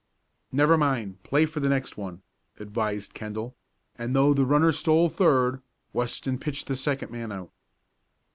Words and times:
"Never 0.51 0.79
mind, 0.79 1.21
play 1.21 1.45
for 1.45 1.59
the 1.59 1.69
next 1.69 1.95
one," 1.95 2.23
advised 2.59 3.13
Kendall, 3.13 3.55
and 3.95 4.15
though 4.15 4.33
the 4.33 4.47
runner 4.47 4.71
stole 4.71 5.09
third, 5.09 5.61
Weston 5.93 6.39
pitched 6.39 6.65
the 6.65 6.75
second 6.75 7.11
man 7.11 7.31
out. 7.31 7.51